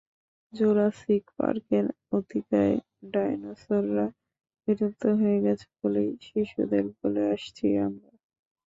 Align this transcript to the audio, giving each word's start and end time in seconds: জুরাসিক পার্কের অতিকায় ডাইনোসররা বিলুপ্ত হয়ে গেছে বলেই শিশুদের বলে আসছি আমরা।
জুরাসিক 0.53 1.23
পার্কের 1.37 1.85
অতিকায় 2.11 2.75
ডাইনোসররা 3.11 4.05
বিলুপ্ত 4.67 5.03
হয়ে 5.19 5.37
গেছে 5.45 5.67
বলেই 5.79 6.09
শিশুদের 6.25 6.85
বলে 6.97 7.21
আসছি 7.33 7.65
আমরা। 7.79 8.09